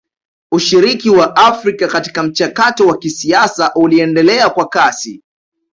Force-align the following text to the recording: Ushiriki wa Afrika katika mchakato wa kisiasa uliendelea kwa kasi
Ushiriki 0.51 1.09
wa 1.09 1.35
Afrika 1.35 1.87
katika 1.87 2.23
mchakato 2.23 2.87
wa 2.87 2.97
kisiasa 2.97 3.73
uliendelea 3.73 4.49
kwa 4.49 4.67
kasi 4.67 5.23